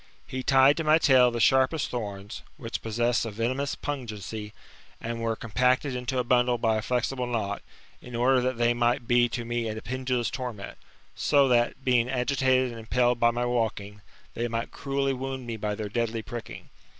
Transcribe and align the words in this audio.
He 0.25 0.41
tied 0.41 0.77
to 0.77 0.83
my 0.83 0.97
tail 0.97 1.29
the 1.29 1.39
sharpest 1.39 1.91
thorns, 1.91 2.41
which 2.57 2.81
possessed 2.81 3.23
a 3.23 3.29
venomous 3.29 3.75
pungency, 3.75 4.51
and 4.99 5.21
were 5.21 5.35
compacted 5.35 5.95
into 5.95 6.17
a 6.17 6.23
bundle 6.23 6.57
by 6.57 6.77
a 6.77 6.81
flexible 6.81 7.27
knot, 7.27 7.61
in 8.01 8.15
order 8.15 8.41
that 8.41 8.57
they 8.57 8.73
might 8.73 9.07
be 9.07 9.29
to 9.29 9.45
me 9.45 9.69
a 9.69 9.79
pendulous 9.79 10.31
torment; 10.31 10.79
so 11.13 11.47
that, 11.49 11.85
being 11.85 12.09
agitated 12.09 12.71
and 12.71 12.79
impelled 12.79 13.19
by 13.19 13.29
my 13.29 13.45
walking, 13.45 14.01
they 14.33 14.47
might 14.47 14.71
cruelly 14.71 15.13
wound 15.13 15.45
me 15.45 15.55
by 15.55 15.75
their 15.75 15.87
deadly 15.87 16.23
pricking. 16.23 16.69